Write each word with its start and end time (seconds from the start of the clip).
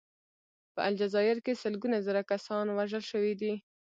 په 0.73 0.79
الجزایر 0.89 1.37
کې 1.45 1.59
سلګونه 1.63 1.97
زره 2.07 2.21
کسان 2.31 2.65
وژل 2.77 3.03
شوي 3.11 3.33
دي. 3.41 3.53